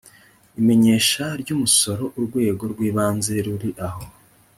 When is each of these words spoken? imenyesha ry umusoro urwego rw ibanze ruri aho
imenyesha 0.59 1.23
ry 1.41 1.49
umusoro 1.55 2.03
urwego 2.17 2.63
rw 2.73 2.79
ibanze 2.89 3.33
ruri 3.45 3.69
aho 3.87 4.03